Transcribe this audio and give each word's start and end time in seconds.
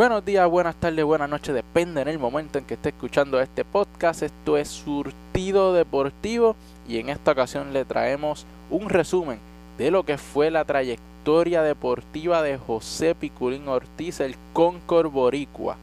Buenos 0.00 0.24
días, 0.24 0.48
buenas 0.48 0.76
tardes, 0.76 1.04
buenas 1.04 1.28
noches, 1.28 1.54
depende 1.54 2.00
en 2.00 2.08
el 2.08 2.18
momento 2.18 2.56
en 2.56 2.64
que 2.64 2.72
esté 2.72 2.88
escuchando 2.88 3.38
este 3.38 3.66
podcast. 3.66 4.22
Esto 4.22 4.56
es 4.56 4.68
Surtido 4.68 5.74
Deportivo 5.74 6.56
y 6.88 6.96
en 6.96 7.10
esta 7.10 7.32
ocasión 7.32 7.74
le 7.74 7.84
traemos 7.84 8.46
un 8.70 8.88
resumen 8.88 9.38
de 9.76 9.90
lo 9.90 10.04
que 10.04 10.16
fue 10.16 10.50
la 10.50 10.64
trayectoria 10.64 11.60
deportiva 11.60 12.40
de 12.40 12.56
José 12.56 13.14
Piculín 13.14 13.68
Ortiz, 13.68 14.20
el 14.20 14.36
Concord 14.54 15.10
Boricua. 15.10 15.76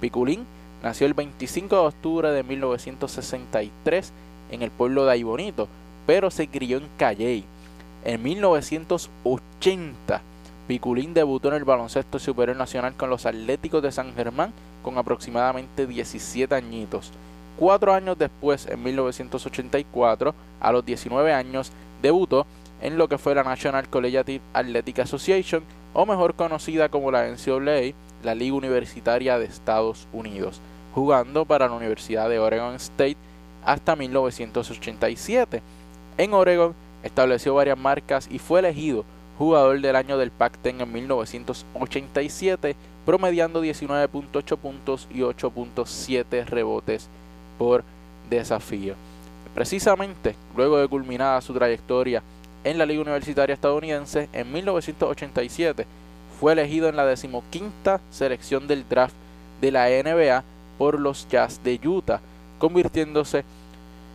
Piculín 0.00 0.46
nació 0.82 1.06
el 1.06 1.12
25 1.12 1.76
de 1.76 1.86
octubre 1.88 2.30
de 2.30 2.42
1963 2.44 4.12
en 4.50 4.62
el 4.62 4.70
pueblo 4.70 5.04
de 5.04 5.12
Aybonito, 5.12 5.68
pero 6.06 6.30
se 6.30 6.48
crió 6.48 6.78
en 6.78 6.88
Calley. 6.96 7.44
En 8.06 8.22
1980 8.22 10.22
Piculín 10.66 11.12
debutó 11.12 11.48
en 11.48 11.54
el 11.54 11.64
baloncesto 11.64 12.18
superior 12.18 12.56
nacional 12.56 12.94
con 12.94 13.10
los 13.10 13.26
Atléticos 13.26 13.82
de 13.82 13.90
San 13.90 14.14
Germán 14.14 14.52
con 14.82 14.96
aproximadamente 14.96 15.86
17 15.86 16.54
añitos. 16.54 17.10
Cuatro 17.58 17.92
años 17.92 18.16
después, 18.18 18.66
en 18.66 18.82
1984, 18.82 20.34
a 20.60 20.72
los 20.72 20.84
19 20.84 21.32
años, 21.32 21.72
debutó 22.00 22.46
en 22.80 22.96
lo 22.96 23.08
que 23.08 23.18
fue 23.18 23.34
la 23.34 23.44
National 23.44 23.88
Collegiate 23.88 24.40
Athletic 24.52 25.00
Association, 25.00 25.62
o 25.94 26.06
mejor 26.06 26.34
conocida 26.34 26.88
como 26.88 27.10
la 27.10 27.28
NCAA, 27.28 27.94
la 28.24 28.34
Liga 28.34 28.56
Universitaria 28.56 29.38
de 29.38 29.44
Estados 29.44 30.08
Unidos, 30.12 30.60
jugando 30.94 31.44
para 31.44 31.68
la 31.68 31.74
Universidad 31.74 32.28
de 32.28 32.38
Oregon 32.38 32.74
State 32.76 33.16
hasta 33.64 33.94
1987. 33.94 35.62
En 36.18 36.34
Oregon 36.34 36.74
estableció 37.02 37.54
varias 37.54 37.78
marcas 37.78 38.28
y 38.30 38.38
fue 38.38 38.60
elegido 38.60 39.04
jugador 39.42 39.80
del 39.80 39.96
año 39.96 40.18
del 40.18 40.30
Pac-10 40.30 40.82
en 40.82 40.92
1987, 40.92 42.76
promediando 43.04 43.64
19.8 43.64 44.56
puntos 44.56 45.08
y 45.10 45.20
8.7 45.20 46.44
rebotes 46.46 47.08
por 47.58 47.82
desafío. 48.30 48.94
Precisamente, 49.52 50.36
luego 50.56 50.78
de 50.78 50.86
culminada 50.86 51.40
su 51.40 51.52
trayectoria 51.52 52.22
en 52.62 52.78
la 52.78 52.86
Liga 52.86 53.02
Universitaria 53.02 53.54
Estadounidense, 53.54 54.28
en 54.32 54.52
1987 54.52 55.86
fue 56.38 56.52
elegido 56.52 56.88
en 56.88 56.96
la 56.96 57.04
decimoquinta 57.04 58.00
selección 58.10 58.68
del 58.68 58.88
draft 58.88 59.14
de 59.60 59.72
la 59.72 59.88
NBA 59.88 60.44
por 60.78 60.98
los 60.98 61.28
Jazz 61.28 61.60
de 61.64 61.80
Utah, 61.84 62.20
convirtiéndose 62.58 63.44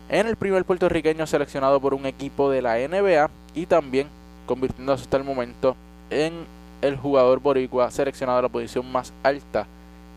en 0.08 0.26
el 0.26 0.36
primer 0.36 0.64
puertorriqueño 0.64 1.26
seleccionado 1.26 1.80
por 1.80 1.92
un 1.92 2.06
equipo 2.06 2.50
de 2.50 2.62
la 2.62 2.76
NBA 2.78 3.30
y 3.54 3.66
también 3.66 4.08
convirtiéndose 4.48 5.04
hasta 5.04 5.18
el 5.18 5.24
momento 5.24 5.76
en 6.10 6.46
el 6.82 6.96
jugador 6.96 7.40
boricua 7.40 7.90
seleccionado 7.90 8.38
a 8.38 8.42
la 8.42 8.48
posición 8.48 8.90
más 8.90 9.12
alta 9.22 9.66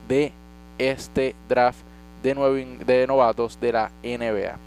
de 0.07 0.31
este 0.77 1.35
draft 1.47 1.79
de, 2.23 2.33
de 2.85 3.07
novatos 3.07 3.59
de 3.59 3.73
la 3.73 3.91
NBA. 4.03 4.57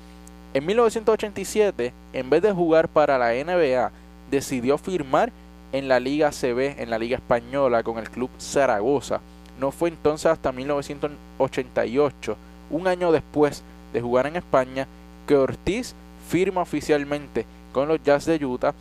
En 0.53 0.67
1987, 0.67 1.93
en 2.13 2.31
vez 2.31 2.43
de 2.43 2.53
jugar 2.53 2.89
para 2.89 3.19
la 3.19 3.33
NBA, 3.33 3.91
decidió 4.31 4.79
firmar 4.79 5.33
en 5.73 5.89
la 5.89 5.99
Liga 5.99 6.31
CB, 6.31 6.81
en 6.81 6.91
la 6.91 6.99
Liga 6.99 7.17
Española, 7.17 7.83
con 7.83 7.99
el 7.99 8.09
club 8.09 8.31
Zaragoza. 8.39 9.21
No 9.59 9.73
fue 9.73 9.89
entonces 9.89 10.27
hasta 10.27 10.53
1988, 10.53 12.37
un 12.71 12.87
año 12.87 13.11
después 13.11 13.63
de 13.93 14.01
jugar 14.01 14.27
en 14.27 14.37
España, 14.37 14.87
que 15.27 15.37
Ortiz 15.37 15.95
firma 16.29 16.63
oficialmente 16.63 17.47
con 17.73 17.89
los 17.89 18.03
Jazz 18.03 18.25
de 18.27 18.45
Utah 18.45 18.75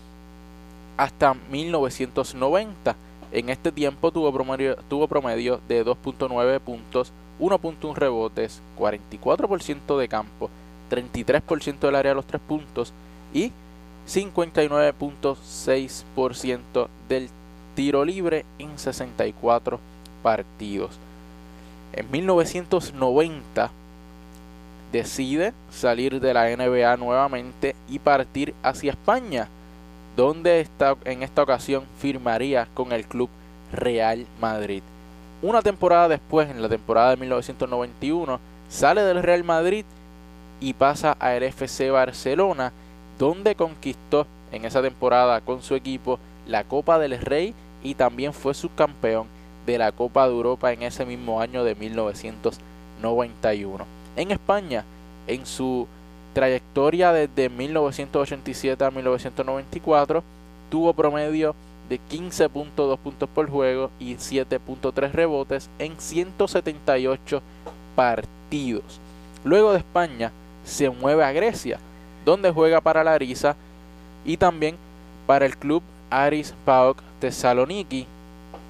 hasta 0.97 1.35
1990. 1.49 2.95
En 3.31 3.49
este 3.49 3.71
tiempo 3.71 4.11
tuvo 4.11 4.31
promedio, 4.31 4.75
tuvo 4.87 5.07
promedio 5.07 5.59
de 5.67 5.83
2.9 5.85 6.59
puntos, 6.59 7.11
1.1 7.39 7.95
rebotes, 7.95 8.61
44% 8.77 9.97
de 9.97 10.07
campo, 10.07 10.51
33% 10.91 11.79
del 11.79 11.95
área 11.95 12.11
de 12.11 12.15
los 12.15 12.27
3 12.27 12.39
puntos 12.41 12.93
y 13.33 13.51
59.6% 14.07 16.87
del 17.09 17.29
tiro 17.75 18.05
libre 18.05 18.45
en 18.59 18.77
64 18.77 19.79
partidos. 20.21 20.91
En 21.93 22.11
1990 22.11 23.71
decide 24.91 25.53
salir 25.71 26.19
de 26.19 26.33
la 26.33 26.55
NBA 26.55 26.97
nuevamente 26.97 27.75
y 27.89 27.97
partir 27.99 28.53
hacia 28.61 28.91
España 28.91 29.47
donde 30.15 30.61
está, 30.61 30.95
en 31.05 31.23
esta 31.23 31.41
ocasión 31.43 31.85
firmaría 31.99 32.67
con 32.73 32.91
el 32.91 33.05
club 33.05 33.29
Real 33.71 34.25
Madrid. 34.39 34.83
Una 35.41 35.61
temporada 35.61 36.07
después, 36.07 36.49
en 36.49 36.61
la 36.61 36.69
temporada 36.69 37.09
de 37.11 37.17
1991, 37.17 38.39
sale 38.69 39.01
del 39.01 39.23
Real 39.23 39.43
Madrid 39.43 39.83
y 40.61 40.73
pasa 40.73 41.11
al 41.19 41.43
FC 41.43 41.91
Barcelona, 41.91 42.71
donde 43.19 43.55
conquistó 43.55 44.25
en 44.51 44.65
esa 44.65 44.81
temporada 44.81 45.41
con 45.41 45.61
su 45.61 45.75
equipo 45.75 46.19
la 46.47 46.63
Copa 46.63 46.97
del 46.99 47.19
Rey 47.19 47.53
y 47.83 47.95
también 47.95 48.33
fue 48.33 48.53
subcampeón 48.53 49.27
de 49.65 49.77
la 49.77 49.91
Copa 49.91 50.25
de 50.27 50.33
Europa 50.33 50.71
en 50.71 50.83
ese 50.83 51.05
mismo 51.05 51.41
año 51.41 51.63
de 51.63 51.75
1991. 51.75 53.85
En 54.15 54.31
España, 54.31 54.85
en 55.27 55.45
su 55.45 55.87
trayectoria 56.33 57.13
desde 57.13 57.49
1987 57.49 58.83
a 58.83 58.91
1994 58.91 60.23
tuvo 60.69 60.93
promedio 60.93 61.55
de 61.89 61.99
15.2 62.11 62.97
puntos 62.97 63.29
por 63.29 63.49
juego 63.49 63.89
y 63.99 64.15
7.3 64.15 65.11
rebotes 65.11 65.69
en 65.79 65.99
178 65.99 67.41
partidos. 67.95 68.99
Luego 69.43 69.71
de 69.71 69.79
España 69.79 70.31
se 70.65 70.89
mueve 70.89 71.23
a 71.23 71.31
Grecia, 71.31 71.79
donde 72.25 72.51
juega 72.51 72.81
para 72.81 73.03
Larisa 73.03 73.55
y 74.25 74.37
también 74.37 74.77
para 75.27 75.45
el 75.45 75.55
club 75.57 75.83
Aris 76.09 76.55
PAOK 76.65 76.97
Thessaloniki. 77.19 78.07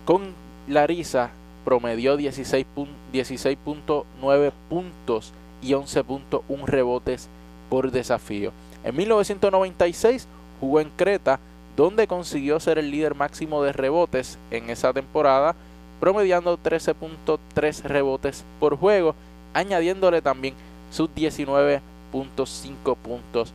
Con 0.06 0.34
Larisa 0.68 1.29
promedió 1.63 2.18
16.9 2.18 4.52
puntos 4.69 5.31
y 5.62 5.72
11.1 5.72 6.66
rebotes 6.66 7.29
por 7.73 7.89
desafío. 7.89 8.51
En 8.84 8.95
1996 8.95 10.28
jugó 10.59 10.79
en 10.79 10.91
Creta, 10.91 11.39
donde 11.75 12.06
consiguió 12.06 12.59
ser 12.59 12.78
el 12.78 12.91
líder 12.91 13.16
máximo 13.16 13.63
de 13.63 13.73
rebotes 13.73 14.38
en 14.51 14.69
esa 14.69 14.94
temporada, 14.94 15.56
promediando 16.00 16.56
13.3 16.59 17.81
rebotes 17.81 18.44
por 18.59 18.78
juego, 18.78 19.16
añadiéndole 19.56 20.22
también 20.22 20.53
sus 20.91 21.09
19.5 21.16 22.95
puntos 22.95 23.51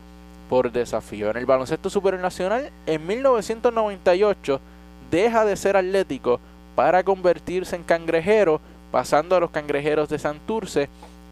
por 0.50 0.72
desafío. 0.72 1.30
En 1.30 1.36
el 1.36 1.46
baloncesto 1.46 1.88
supernacional, 1.88 2.72
en 2.86 3.06
1998 3.06 4.60
deja 5.12 5.44
de 5.44 5.54
ser 5.54 5.76
atlético 5.76 6.40
para 6.74 7.04
convertirse 7.04 7.76
en 7.76 7.84
cangrejero, 7.84 8.60
pasando 8.90 9.36
a 9.36 9.40
los 9.40 9.52
cangrejeros 9.52 10.08
de 10.08 10.18
Santurce, 10.18 10.88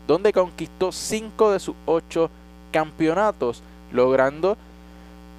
donde 0.07 0.33
conquistó 0.33 0.93
5 0.93 1.51
de 1.51 1.59
sus 1.59 1.75
8 1.87 2.31
campeonatos, 2.71 3.63
logrando 3.93 4.57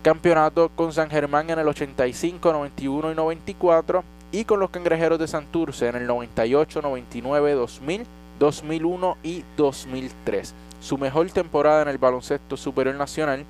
campeonato 0.04 0.70
con 0.70 0.94
San 0.94 1.10
Germán 1.10 1.50
en 1.50 1.60
el 1.60 1.68
85, 1.68 2.54
91 2.54 3.12
y 3.12 3.16
94 3.16 4.04
y 4.32 4.46
con 4.46 4.60
los 4.60 4.70
Cangrejeros 4.70 5.20
de 5.20 5.28
Santurce 5.28 5.88
en 5.88 5.96
el 5.96 6.08
98, 6.08 6.82
99, 6.82 7.54
2000, 7.54 8.06
2001 8.40 9.18
y 9.24 9.44
2003. 9.58 10.54
Su 10.82 10.98
mejor 10.98 11.30
temporada 11.32 11.82
en 11.82 11.90
el 11.90 11.98
baloncesto 11.98 12.56
superior 12.56 12.96
nacional 12.96 13.46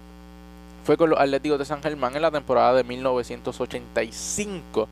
fue 0.84 0.98
con 0.98 1.10
los 1.10 1.20
Atléticos 1.20 1.60
de 1.60 1.66
San 1.66 1.84
Germán 1.84 2.16
en 2.16 2.22
la 2.22 2.32
temporada 2.32 2.74
de 2.74 2.84
1985, 2.84 4.88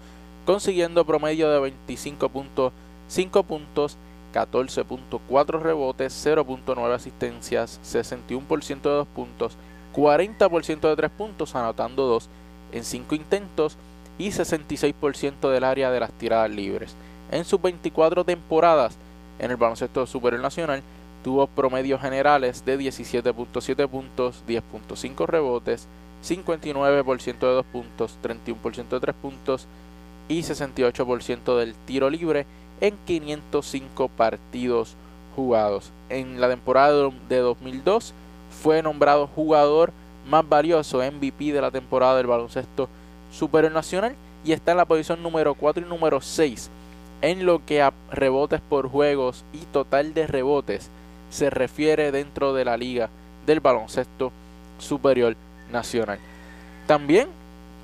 consiguiendo 0.46 1.06
promedio 1.06 1.50
de 1.50 1.72
25.5 1.72 3.46
puntos, 3.46 3.98
14.4 4.36 5.62
rebotes, 5.62 6.26
0.9 6.26 6.94
asistencias, 6.94 7.80
61% 7.86 8.82
de 8.82 8.90
2 8.90 9.08
puntos, 9.08 9.58
40% 9.96 10.90
de 10.90 10.96
3 10.96 11.12
puntos, 11.12 11.56
anotando 11.56 12.06
2 12.06 12.30
en 12.74 12.84
5 12.84 13.16
intentos 13.16 13.78
y 14.18 14.32
66% 14.32 15.50
del 15.50 15.64
área 15.64 15.90
de 15.90 16.02
las 16.02 16.12
tiradas 16.12 16.52
libres. 16.52 16.96
En 17.32 17.46
sus 17.46 17.62
24 17.62 18.26
temporadas 18.26 18.98
en 19.40 19.52
el 19.52 19.58
baloncesto 19.58 20.06
superior 20.06 20.42
nacional, 20.42 20.84
tuvo 21.24 21.48
promedios 21.48 22.02
generales 22.02 22.66
de 22.66 22.78
17.7 22.78 23.88
puntos, 23.88 24.44
10.5 24.46 25.26
rebotes, 25.26 25.88
59% 26.24 27.40
de 27.40 27.54
2 27.54 27.66
puntos, 27.66 28.18
31% 28.22 28.90
de 28.90 29.00
3 29.00 29.16
puntos 29.16 29.68
y 30.28 30.42
68% 30.42 31.58
del 31.58 31.74
tiro 31.86 32.10
libre 32.10 32.46
en 32.82 32.96
505 33.06 34.08
partidos 34.10 34.96
jugados. 35.36 35.92
En 36.10 36.40
la 36.40 36.50
temporada 36.50 37.10
de 37.30 37.38
2002 37.38 38.14
fue 38.62 38.82
nombrado 38.82 39.28
jugador 39.28 39.92
más 40.30 40.48
valioso 40.48 41.00
MVP 41.00 41.52
de 41.52 41.62
la 41.62 41.72
temporada 41.72 42.18
del 42.18 42.28
baloncesto 42.28 42.90
superior 43.32 43.72
nacional 43.72 44.16
y 44.44 44.54
está 44.54 44.72
en 44.72 44.78
la 44.78 44.86
posición 44.86 45.22
número 45.22 45.54
4 45.54 45.86
y 45.86 45.90
número 45.90 46.22
6 46.22 46.70
en 47.22 47.46
lo 47.46 47.66
que 47.66 47.82
a 47.82 47.94
rebotes 48.12 48.62
por 48.62 48.90
juegos 48.90 49.44
y 49.54 49.60
total 49.72 50.14
de 50.14 50.28
rebotes 50.28 50.90
se 51.30 51.50
refiere 51.50 52.12
dentro 52.12 52.54
de 52.54 52.66
la 52.66 52.78
liga 52.78 53.10
del 53.46 53.60
baloncesto 53.60 54.32
superior 54.80 55.36
nacional. 55.72 56.20
También 56.88 57.28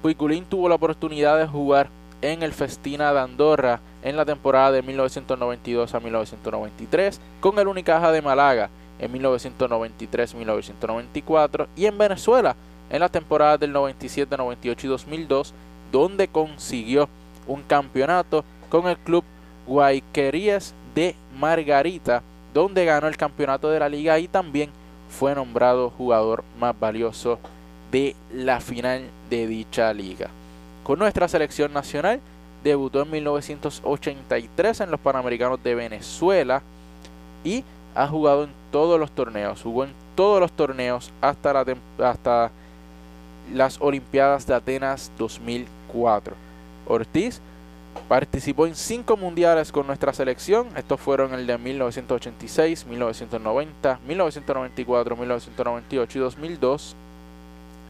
Puiculín 0.01 0.45
tuvo 0.45 0.67
la 0.69 0.75
oportunidad 0.75 1.37
de 1.37 1.47
jugar 1.47 1.89
en 2.21 2.43
el 2.43 2.53
Festina 2.53 3.11
de 3.13 3.19
Andorra 3.19 3.81
en 4.03 4.15
la 4.15 4.25
temporada 4.25 4.71
de 4.71 4.81
1992 4.81 5.93
a 5.93 5.99
1993 5.99 7.19
con 7.39 7.59
el 7.59 7.67
Unicaja 7.67 8.11
de 8.11 8.21
Málaga 8.21 8.69
en 8.99 9.13
1993-1994 9.13 11.67
y 11.75 11.85
en 11.85 11.97
Venezuela 11.97 12.55
en 12.89 12.99
la 12.99 13.09
temporada 13.09 13.57
del 13.57 13.71
97, 13.71 14.35
98 14.37 14.87
y 14.87 14.89
2002 14.89 15.53
donde 15.91 16.27
consiguió 16.27 17.09
un 17.47 17.63
campeonato 17.63 18.45
con 18.69 18.87
el 18.87 18.97
club 18.97 19.23
Guayquerías 19.65 20.75
de 20.93 21.15
Margarita 21.37 22.21
donde 22.53 22.85
ganó 22.85 23.07
el 23.07 23.17
campeonato 23.17 23.69
de 23.69 23.79
la 23.79 23.89
liga 23.89 24.19
y 24.19 24.27
también 24.27 24.69
fue 25.09 25.33
nombrado 25.35 25.89
jugador 25.89 26.43
más 26.59 26.79
valioso 26.79 27.39
de 27.91 28.15
la 28.33 28.61
final 28.61 29.09
de 29.29 29.47
dicha 29.47 29.93
liga. 29.93 30.29
Con 30.83 30.99
nuestra 30.99 31.27
selección 31.27 31.73
nacional 31.73 32.19
debutó 32.63 33.01
en 33.01 33.11
1983 33.11 34.81
en 34.81 34.91
los 34.91 34.99
Panamericanos 34.99 35.61
de 35.63 35.75
Venezuela 35.75 36.61
y 37.43 37.63
ha 37.95 38.07
jugado 38.07 38.45
en 38.45 38.51
todos 38.71 38.99
los 38.99 39.11
torneos, 39.11 39.61
jugó 39.61 39.83
en 39.83 39.93
todos 40.15 40.39
los 40.39 40.51
torneos 40.51 41.11
hasta, 41.21 41.53
la, 41.53 41.65
hasta 41.99 42.51
las 43.53 43.79
Olimpiadas 43.81 44.47
de 44.47 44.53
Atenas 44.53 45.11
2004. 45.17 46.35
Ortiz 46.87 47.41
participó 48.07 48.65
en 48.67 48.75
cinco 48.75 49.17
mundiales 49.17 49.71
con 49.71 49.85
nuestra 49.87 50.13
selección, 50.13 50.67
estos 50.75 50.99
fueron 50.99 51.33
el 51.33 51.45
de 51.45 51.57
1986, 51.57 52.85
1990, 52.85 53.99
1994, 54.07 55.15
1998 55.15 56.17
y 56.17 56.21
2002, 56.21 56.95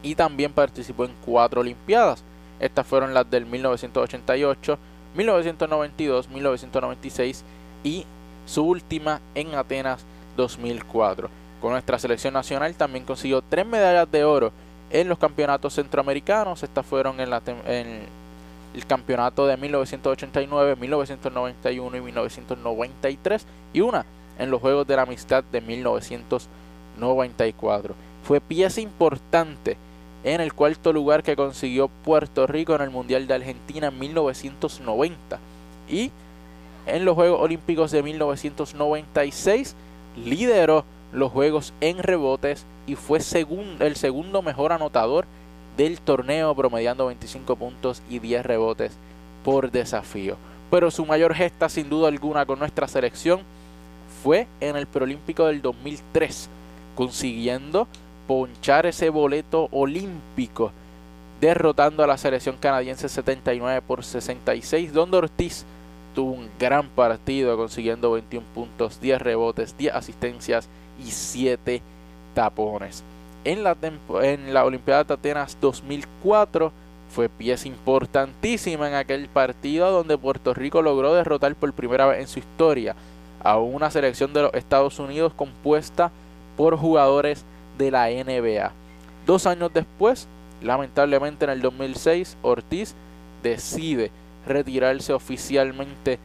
y 0.02 0.14
también 0.14 0.52
participó 0.52 1.04
en 1.04 1.12
cuatro 1.24 1.60
Olimpiadas. 1.60 2.24
Estas 2.62 2.86
fueron 2.86 3.12
las 3.12 3.28
del 3.28 3.44
1988, 3.44 4.78
1992, 5.16 6.28
1996 6.28 7.44
y 7.82 8.06
su 8.46 8.64
última 8.64 9.20
en 9.34 9.56
Atenas 9.56 10.04
2004. 10.36 11.28
Con 11.60 11.72
nuestra 11.72 11.98
selección 11.98 12.34
nacional 12.34 12.76
también 12.76 13.04
consiguió 13.04 13.42
tres 13.42 13.66
medallas 13.66 14.08
de 14.12 14.22
oro 14.22 14.52
en 14.90 15.08
los 15.08 15.18
campeonatos 15.18 15.74
centroamericanos. 15.74 16.62
Estas 16.62 16.86
fueron 16.86 17.18
en, 17.18 17.30
la, 17.30 17.42
el 17.66 18.86
campeonato 18.86 19.44
de 19.44 19.56
1989, 19.56 20.76
1991 20.76 21.96
y 21.96 22.00
1993 22.00 23.44
y 23.72 23.80
una 23.80 24.06
en 24.38 24.52
los 24.52 24.60
Juegos 24.60 24.86
de 24.86 24.94
la 24.94 25.02
Amistad 25.02 25.42
de 25.50 25.60
1994. 25.60 27.96
Fue 28.22 28.40
pieza 28.40 28.80
importante 28.80 29.76
en 30.24 30.40
el 30.40 30.54
cuarto 30.54 30.92
lugar 30.92 31.22
que 31.22 31.36
consiguió 31.36 31.88
Puerto 31.88 32.46
Rico 32.46 32.74
en 32.74 32.82
el 32.82 32.90
Mundial 32.90 33.26
de 33.26 33.34
Argentina 33.34 33.88
en 33.88 33.98
1990 33.98 35.38
y 35.88 36.10
en 36.86 37.04
los 37.04 37.14
Juegos 37.14 37.40
Olímpicos 37.40 37.90
de 37.90 38.02
1996 38.02 39.74
lideró 40.16 40.84
los 41.12 41.30
Juegos 41.32 41.72
en 41.80 41.98
rebotes 41.98 42.64
y 42.86 42.94
fue 42.96 43.18
el 43.18 43.96
segundo 43.96 44.42
mejor 44.42 44.72
anotador 44.72 45.26
del 45.76 46.00
torneo 46.00 46.54
promediando 46.54 47.06
25 47.06 47.56
puntos 47.56 48.02
y 48.10 48.18
10 48.18 48.44
rebotes 48.44 48.92
por 49.44 49.70
desafío. 49.70 50.36
Pero 50.70 50.90
su 50.90 51.04
mayor 51.04 51.34
gesta 51.34 51.68
sin 51.68 51.88
duda 51.88 52.08
alguna 52.08 52.46
con 52.46 52.58
nuestra 52.58 52.88
selección 52.88 53.40
fue 54.22 54.46
en 54.60 54.76
el 54.76 54.86
preolímpico 54.86 55.46
del 55.46 55.62
2003, 55.62 56.48
consiguiendo 56.94 57.86
ponchar 58.26 58.86
ese 58.86 59.10
boleto 59.10 59.68
olímpico, 59.70 60.72
derrotando 61.40 62.02
a 62.02 62.06
la 62.06 62.16
selección 62.16 62.56
canadiense 62.56 63.08
79 63.08 63.82
por 63.82 64.04
66, 64.04 64.92
donde 64.92 65.16
Ortiz 65.16 65.64
tuvo 66.14 66.32
un 66.32 66.48
gran 66.58 66.88
partido 66.88 67.56
consiguiendo 67.56 68.12
21 68.12 68.46
puntos, 68.54 69.00
10 69.00 69.20
rebotes, 69.20 69.76
10 69.76 69.94
asistencias 69.94 70.68
y 71.04 71.10
7 71.10 71.82
tapones. 72.34 73.02
En 73.44 73.64
la, 73.64 73.76
en 74.22 74.54
la 74.54 74.64
Olimpiada 74.64 75.04
de 75.04 75.14
Atenas 75.14 75.56
2004 75.60 76.72
fue 77.10 77.28
pieza 77.28 77.68
importantísima 77.68 78.88
en 78.88 78.94
aquel 78.94 79.28
partido 79.28 79.90
donde 79.90 80.16
Puerto 80.16 80.54
Rico 80.54 80.80
logró 80.80 81.12
derrotar 81.14 81.54
por 81.56 81.72
primera 81.72 82.06
vez 82.06 82.20
en 82.20 82.28
su 82.28 82.38
historia 82.38 82.94
a 83.42 83.58
una 83.58 83.90
selección 83.90 84.32
de 84.32 84.42
los 84.42 84.54
Estados 84.54 84.98
Unidos 84.98 85.34
compuesta 85.34 86.10
por 86.56 86.76
jugadores 86.76 87.44
de 87.78 87.90
la 87.90 88.08
NBA. 88.08 88.72
Dos 89.26 89.46
años 89.46 89.70
después, 89.72 90.26
lamentablemente 90.62 91.44
en 91.44 91.50
el 91.50 91.62
2006, 91.62 92.36
Ortiz 92.42 92.94
decide 93.42 94.10
retirarse 94.46 95.12
oficialmente 95.12 96.18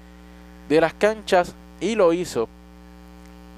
de 0.70 0.82
las 0.82 0.94
canchas 0.94 1.54
y 1.80 1.96
lo 1.96 2.14
hizo 2.14 2.48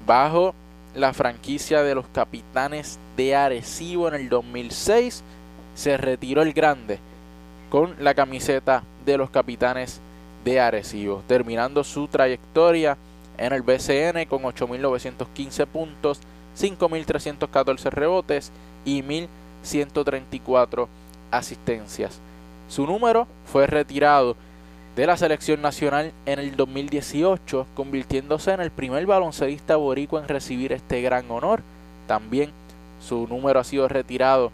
bajo 0.06 0.54
la 0.94 1.12
franquicia 1.12 1.82
de 1.82 1.94
los 1.94 2.06
capitanes 2.08 2.98
de 3.16 3.34
Arecibo 3.34 4.08
en 4.08 4.14
el 4.14 4.28
2006. 4.28 5.22
Se 5.74 5.96
retiró 5.96 6.42
el 6.42 6.52
grande 6.52 6.98
con 7.70 7.94
la 8.00 8.14
camiseta 8.14 8.82
de 9.04 9.16
los 9.16 9.30
capitanes 9.30 10.00
de 10.44 10.60
Arecibo, 10.60 11.22
terminando 11.26 11.84
su 11.84 12.08
trayectoria 12.08 12.96
en 13.38 13.52
el 13.52 13.62
BCN 13.62 14.26
con 14.28 14.42
8.915 14.42 15.66
puntos, 15.66 16.20
5.314 16.58 17.90
rebotes 17.90 18.52
y 18.84 19.02
1.134 19.02 20.88
asistencias. 21.30 22.18
Su 22.68 22.86
número 22.86 23.26
fue 23.46 23.66
retirado 23.66 24.36
de 24.96 25.06
la 25.06 25.16
selección 25.16 25.62
nacional 25.62 26.12
en 26.26 26.38
el 26.38 26.56
2018, 26.56 27.66
convirtiéndose 27.74 28.52
en 28.52 28.60
el 28.60 28.70
primer 28.70 29.06
baloncelista 29.06 29.76
boricua 29.76 30.20
en 30.20 30.28
recibir 30.28 30.72
este 30.72 31.00
gran 31.00 31.30
honor. 31.30 31.62
También 32.06 32.50
su 33.00 33.26
número 33.28 33.60
ha 33.60 33.64
sido 33.64 33.88
retirado 33.88 34.52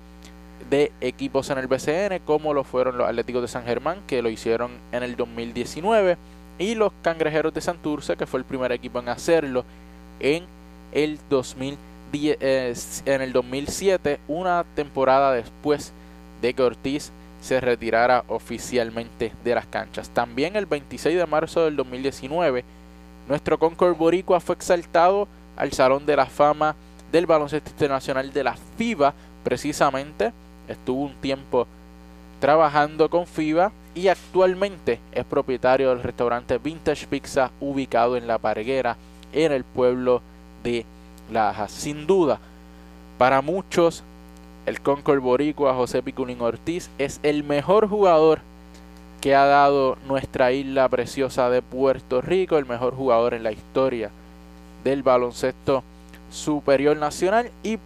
de 0.70 0.92
equipos 1.00 1.50
en 1.50 1.58
el 1.58 1.66
BCN, 1.66 2.20
como 2.24 2.54
lo 2.54 2.64
fueron 2.64 2.98
los 2.98 3.08
Atléticos 3.08 3.42
de 3.42 3.48
San 3.48 3.64
Germán, 3.64 3.98
que 4.06 4.22
lo 4.22 4.30
hicieron 4.30 4.72
en 4.92 5.02
el 5.02 5.16
2019, 5.16 6.16
y 6.58 6.74
los 6.74 6.92
Cangrejeros 7.02 7.52
de 7.52 7.60
Santurce, 7.60 8.16
que 8.16 8.26
fue 8.26 8.40
el 8.40 8.44
primer 8.46 8.72
equipo 8.72 8.98
en 8.98 9.08
hacerlo 9.08 9.64
en 10.20 10.44
el 10.96 11.18
2010, 11.28 13.02
en 13.04 13.20
el 13.20 13.34
2007, 13.34 14.18
una 14.28 14.64
temporada 14.74 15.30
después 15.32 15.92
de 16.40 16.54
que 16.54 16.62
Ortiz 16.62 17.12
se 17.42 17.60
retirara 17.60 18.24
oficialmente 18.28 19.32
de 19.44 19.54
las 19.54 19.66
canchas. 19.66 20.08
También 20.08 20.56
el 20.56 20.64
26 20.64 21.18
de 21.18 21.26
marzo 21.26 21.66
del 21.66 21.76
2019, 21.76 22.64
nuestro 23.28 23.58
Concord 23.58 23.94
Boricua 23.94 24.40
fue 24.40 24.54
exaltado 24.54 25.28
al 25.54 25.72
Salón 25.72 26.06
de 26.06 26.16
la 26.16 26.24
Fama 26.24 26.74
del 27.12 27.26
Baloncesto 27.26 27.70
Internacional 27.70 28.32
de 28.32 28.44
la 28.44 28.56
FIBA. 28.78 29.12
Precisamente 29.44 30.32
estuvo 30.66 31.02
un 31.02 31.14
tiempo 31.16 31.66
trabajando 32.40 33.10
con 33.10 33.26
FIBA 33.26 33.70
y 33.94 34.08
actualmente 34.08 34.98
es 35.12 35.26
propietario 35.26 35.90
del 35.90 36.02
restaurante 36.02 36.56
Vintage 36.56 37.06
Pizza 37.06 37.50
ubicado 37.60 38.16
en 38.16 38.26
La 38.26 38.38
Parguera, 38.38 38.96
en 39.34 39.52
el 39.52 39.64
pueblo 39.64 40.20
de 40.20 40.35
Lajas. 41.30 41.70
Sin 41.70 42.06
duda, 42.06 42.38
para 43.18 43.40
muchos, 43.40 44.02
el 44.66 44.80
Concord 44.80 45.20
Boricua 45.20 45.74
José 45.74 46.02
Piculín 46.02 46.40
Ortiz 46.40 46.90
es 46.98 47.20
el 47.22 47.44
mejor 47.44 47.88
jugador 47.88 48.40
que 49.20 49.34
ha 49.34 49.44
dado 49.44 49.96
nuestra 50.06 50.52
isla 50.52 50.88
preciosa 50.88 51.50
de 51.50 51.62
Puerto 51.62 52.20
Rico, 52.20 52.58
el 52.58 52.66
mejor 52.66 52.94
jugador 52.94 53.34
en 53.34 53.42
la 53.42 53.52
historia 53.52 54.10
del 54.84 55.02
baloncesto 55.02 55.82
superior 56.30 56.96
nacional 56.96 57.50
y 57.62 57.78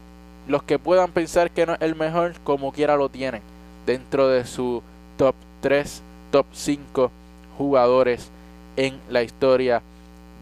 los 0.48 0.62
que 0.62 0.78
puedan 0.78 1.12
pensar 1.12 1.50
que 1.50 1.66
no 1.66 1.74
es 1.74 1.82
el 1.82 1.94
mejor, 1.94 2.34
como 2.44 2.72
quiera 2.72 2.96
lo 2.96 3.08
tienen 3.08 3.42
dentro 3.86 4.28
de 4.28 4.44
su 4.44 4.82
top 5.16 5.34
3, 5.60 6.02
top 6.30 6.46
5 6.52 7.10
jugadores 7.56 8.30
en 8.76 8.98
la 9.08 9.22
historia 9.22 9.82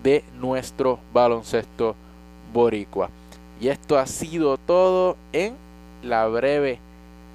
de 0.02 0.24
nuestro 0.38 1.00
baloncesto 1.12 1.96
boricua. 2.52 3.10
Y 3.60 3.68
esto 3.68 3.98
ha 3.98 4.06
sido 4.06 4.56
todo 4.56 5.16
en 5.32 5.54
la 6.02 6.26
breve 6.28 6.78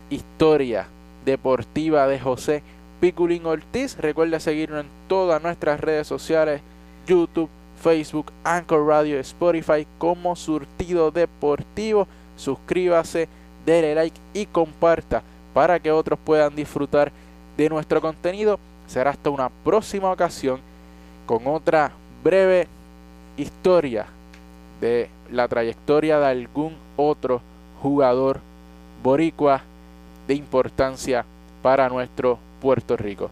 historia 0.09 0.87
deportiva 1.25 2.07
de 2.07 2.19
José 2.19 2.63
Piculín 2.99 3.45
Ortiz. 3.45 3.97
Recuerda 3.97 4.39
seguirnos 4.39 4.85
en 4.85 4.89
todas 5.07 5.41
nuestras 5.41 5.79
redes 5.79 6.07
sociales, 6.07 6.61
YouTube, 7.05 7.49
Facebook, 7.81 8.31
Anchor 8.43 8.87
Radio, 8.87 9.19
Spotify 9.19 9.85
como 9.97 10.35
Surtido 10.35 11.11
Deportivo. 11.11 12.07
Suscríbase, 12.37 13.27
déle 13.65 13.95
like 13.95 14.19
y 14.33 14.45
comparta 14.45 15.21
para 15.53 15.79
que 15.79 15.91
otros 15.91 16.17
puedan 16.23 16.55
disfrutar 16.55 17.11
de 17.57 17.69
nuestro 17.69 17.99
contenido. 17.99 18.59
Será 18.87 19.11
hasta 19.11 19.29
una 19.29 19.49
próxima 19.49 20.11
ocasión 20.11 20.61
con 21.25 21.47
otra 21.47 21.91
breve 22.23 22.67
historia 23.37 24.05
de 24.83 25.07
la 25.31 25.47
trayectoria 25.47 26.19
de 26.19 26.25
algún 26.25 26.75
otro 26.97 27.41
jugador 27.81 28.41
boricua 29.01 29.61
de 30.27 30.33
importancia 30.33 31.23
para 31.61 31.87
nuestro 31.87 32.37
Puerto 32.61 32.97
Rico. 32.97 33.29